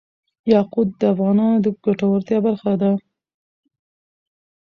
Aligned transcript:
یاقوت 0.53 0.89
د 0.99 1.01
افغانانو 1.13 1.57
د 1.65 1.67
ګټورتیا 1.85 2.37
برخه 2.47 2.73
ده. 2.81 2.91